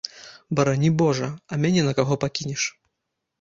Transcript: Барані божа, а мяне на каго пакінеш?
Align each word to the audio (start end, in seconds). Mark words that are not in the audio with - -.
Барані 0.59 0.89
божа, 1.01 1.29
а 1.51 1.59
мяне 1.67 1.85
на 1.89 1.93
каго 2.01 2.19
пакінеш? 2.25 2.63